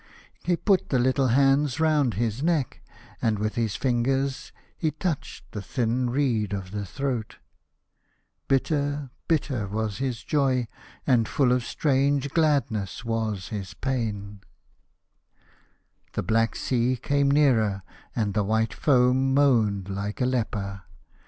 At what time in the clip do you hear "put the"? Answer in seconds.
0.57-0.97